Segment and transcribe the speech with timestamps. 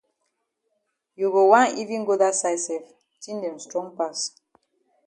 [1.15, 2.83] You go wan even go dat side sef
[3.21, 4.19] tin dem strong pass.